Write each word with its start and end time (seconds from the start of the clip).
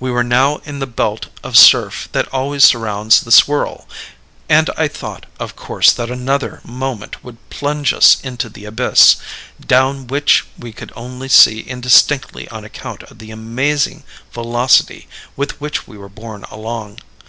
"We 0.00 0.10
were 0.10 0.24
now 0.24 0.56
in 0.64 0.80
the 0.80 0.88
belt 0.88 1.28
of 1.44 1.56
surf 1.56 2.08
that 2.10 2.26
always 2.34 2.64
surrounds 2.64 3.20
the 3.20 3.44
whirl; 3.46 3.86
and 4.48 4.68
I 4.76 4.88
thought, 4.88 5.26
of 5.38 5.54
course, 5.54 5.92
that 5.92 6.10
another 6.10 6.60
moment 6.64 7.22
would 7.22 7.36
plunge 7.48 7.92
us 7.92 8.16
into 8.24 8.48
the 8.48 8.64
abyss 8.64 9.18
down 9.64 10.08
which 10.08 10.44
we 10.58 10.72
could 10.72 10.90
only 10.96 11.28
see 11.28 11.60
indistinctly 11.60 12.48
on 12.48 12.64
account 12.64 13.04
of 13.04 13.20
the 13.20 13.30
amazing 13.30 14.02
velocity 14.32 15.06
with 15.36 15.60
which 15.60 15.86
we 15.86 15.96
were 15.96 16.08
borne 16.08 16.42
along. 16.50 16.98